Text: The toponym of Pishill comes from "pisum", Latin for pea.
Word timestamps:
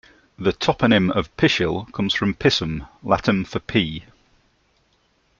The 0.39 0.51
toponym 0.51 1.15
of 1.15 1.29
Pishill 1.37 1.85
comes 1.93 2.15
from 2.15 2.33
"pisum", 2.33 2.87
Latin 3.03 3.45
for 3.45 3.59
pea. 3.59 4.03